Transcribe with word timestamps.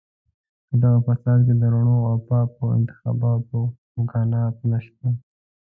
په 0.67 0.73
دغه 0.81 0.99
فساد 1.05 1.39
کې 1.45 1.53
د 1.61 1.63
رڼو 1.73 1.97
او 2.09 2.15
پاکو 2.27 2.63
انتخاباتو 2.77 3.59
امکانات 3.97 4.55
نشته. 4.71 5.07